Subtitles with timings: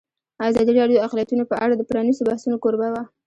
[0.49, 3.03] ازادي راډیو د اقلیتونه په اړه د پرانیستو بحثونو کوربه وه.